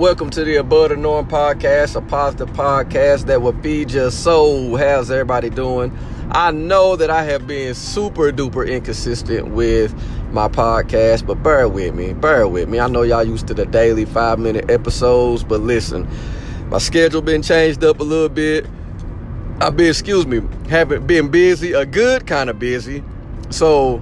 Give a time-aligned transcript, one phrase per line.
[0.00, 4.78] Welcome to the Above the Norm podcast, a positive podcast that will feed your soul.
[4.78, 5.94] How's everybody doing?
[6.30, 9.92] I know that I have been super duper inconsistent with
[10.32, 12.14] my podcast, but bear with me.
[12.14, 12.80] Bear with me.
[12.80, 16.08] I know y'all used to the daily five minute episodes, but listen,
[16.70, 18.66] my schedule been changed up a little bit.
[19.60, 20.40] I've been, excuse me,
[20.70, 23.04] haven't been busy, a good kind of busy.
[23.50, 23.98] So,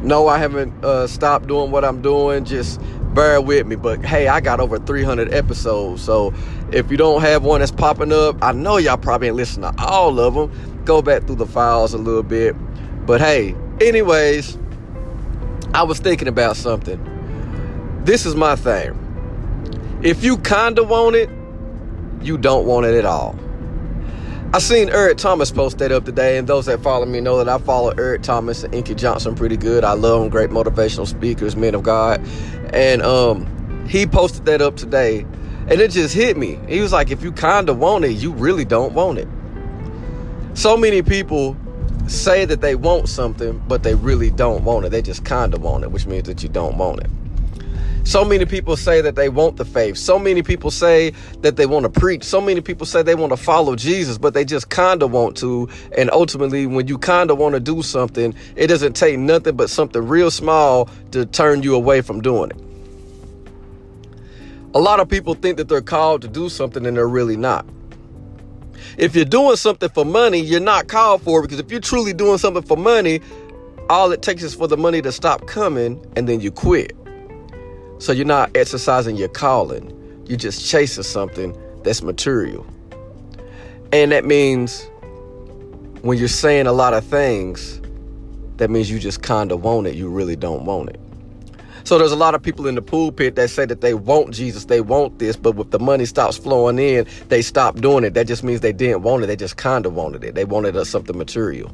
[0.00, 2.46] no, I haven't uh, stopped doing what I'm doing.
[2.46, 2.80] Just
[3.14, 3.76] bear with me.
[3.76, 6.02] But hey, I got over 300 episodes.
[6.02, 6.34] So
[6.72, 9.84] if you don't have one that's popping up, I know y'all probably ain't listening to
[9.84, 10.82] all of them.
[10.84, 12.54] Go back through the files a little bit.
[13.06, 14.58] But hey, anyways,
[15.72, 17.00] I was thinking about something.
[18.04, 19.00] This is my thing.
[20.02, 21.30] If you kinda want it,
[22.20, 23.38] you don't want it at all.
[24.54, 27.48] I seen Eric Thomas post that up today, and those that follow me know that
[27.48, 29.82] I follow Eric Thomas and Inky Johnson pretty good.
[29.82, 32.24] I love them, great motivational speakers, men of God.
[32.72, 35.22] And um, he posted that up today,
[35.66, 36.60] and it just hit me.
[36.68, 39.26] He was like, if you kind of want it, you really don't want it.
[40.56, 41.56] So many people
[42.06, 44.90] say that they want something, but they really don't want it.
[44.90, 47.10] They just kind of want it, which means that you don't want it.
[48.04, 49.96] So many people say that they want the faith.
[49.96, 52.22] So many people say that they want to preach.
[52.22, 55.38] So many people say they want to follow Jesus, but they just kind of want
[55.38, 55.70] to.
[55.96, 59.70] And ultimately, when you kind of want to do something, it doesn't take nothing but
[59.70, 62.60] something real small to turn you away from doing it.
[64.74, 67.64] A lot of people think that they're called to do something and they're really not.
[68.98, 72.12] If you're doing something for money, you're not called for it because if you're truly
[72.12, 73.20] doing something for money,
[73.88, 76.94] all it takes is for the money to stop coming and then you quit.
[77.98, 79.90] So you're not exercising your calling.
[80.26, 82.66] You're just chasing something that's material.
[83.92, 84.88] And that means
[86.02, 87.80] when you're saying a lot of things,
[88.56, 89.94] that means you just kind of want it.
[89.94, 91.00] You really don't want it.
[91.84, 94.64] So there's a lot of people in the pulpit that say that they want Jesus,
[94.64, 98.14] they want this, but if the money stops flowing in, they stop doing it.
[98.14, 99.26] That just means they didn't want it.
[99.26, 100.34] They just kind of wanted it.
[100.34, 101.70] They wanted something material.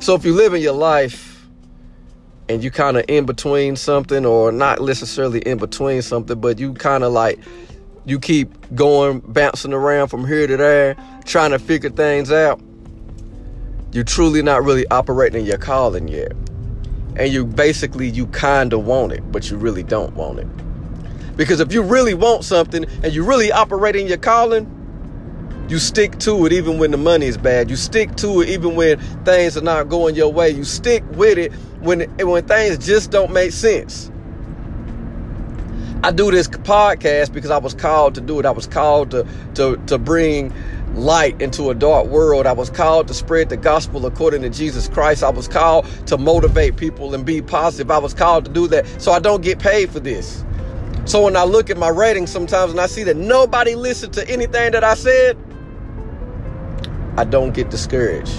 [0.00, 1.35] So if you live in your life
[2.48, 6.72] and you kind of in between something or not necessarily in between something but you
[6.74, 7.38] kind of like
[8.04, 12.60] you keep going bouncing around from here to there trying to figure things out
[13.92, 16.32] you're truly not really operating your calling yet
[17.16, 20.46] and you basically you kind of want it but you really don't want it
[21.36, 24.72] because if you really want something and you really operate in your calling
[25.68, 27.68] you stick to it even when the money is bad.
[27.68, 30.50] You stick to it even when things are not going your way.
[30.50, 31.52] You stick with it
[31.86, 34.10] when when things just don't make sense.
[36.02, 38.46] I do this podcast because I was called to do it.
[38.46, 40.52] I was called to to to bring
[40.94, 42.46] light into a dark world.
[42.46, 45.22] I was called to spread the gospel according to Jesus Christ.
[45.22, 47.90] I was called to motivate people and be positive.
[47.90, 48.86] I was called to do that.
[49.00, 50.44] So I don't get paid for this.
[51.04, 54.28] So when I look at my ratings sometimes and I see that nobody listened to
[54.28, 55.36] anything that I said,
[57.16, 58.36] I don't get discouraged.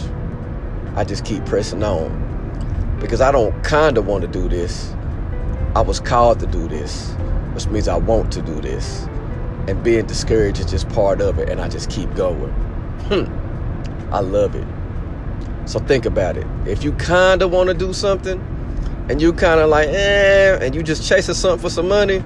[0.96, 2.27] I just keep pressing on
[3.00, 4.94] because I don't kind of want to do this.
[5.76, 7.12] I was called to do this,
[7.54, 9.08] which means I want to do this.
[9.68, 12.52] And being discouraged is just part of it, and I just keep going.
[13.10, 14.14] Hmm.
[14.14, 14.68] I love it.
[15.70, 16.48] So think about it.
[16.66, 18.40] If you kind of want to do something,
[19.10, 22.24] and you kind of like, eh, and you just chasing something for some money,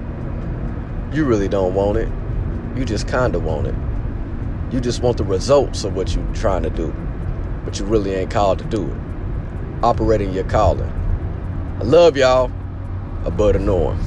[1.12, 2.08] you really don't want it.
[2.76, 3.74] You just kind of want it.
[4.72, 6.94] You just want the results of what you're trying to do,
[7.64, 9.11] but you really ain't called to do it.
[9.82, 10.90] Operating your calling.
[11.80, 12.52] I love y'all.
[13.24, 13.98] Above the norm.